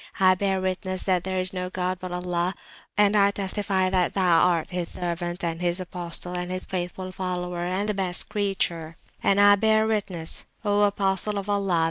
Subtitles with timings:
[0.19, 2.55] I bear Witness that there is no god but the God (Allah),
[2.97, 7.67] and I testify that Thou art His Servant, and His Apostle, and His Faithful Follower,
[7.67, 8.97] and Best Creature.
[9.21, 11.79] And I bear Witness, O Apostle of Allah!